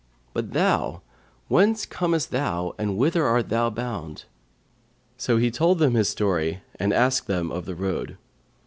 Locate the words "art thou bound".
3.23-4.23